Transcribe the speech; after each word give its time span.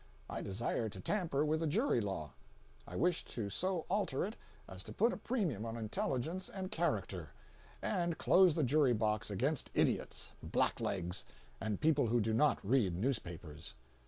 I 0.27 0.41
desire 0.41 0.89
to 0.89 0.99
tamper 0.99 1.45
with 1.45 1.59
the 1.59 1.67
jury 1.67 2.01
law. 2.01 2.31
I 2.87 2.95
wish 2.95 3.23
to 3.25 3.51
so 3.51 3.85
alter 3.87 4.25
it 4.25 4.35
as 4.67 4.81
to 4.85 4.93
put 4.93 5.13
a 5.13 5.17
premium 5.17 5.63
on 5.63 5.77
intelligence 5.77 6.49
and 6.49 6.71
character, 6.71 7.33
and 7.83 8.17
close 8.17 8.55
the 8.55 8.63
jury 8.63 8.93
box 8.93 9.29
against 9.29 9.69
idiots, 9.75 10.31
blacklegs, 10.41 11.25
and 11.61 11.79
people 11.79 12.07
who 12.07 12.19
do 12.19 12.33
not 12.33 12.67
read 12.67 12.95
newspapers. 12.95 13.75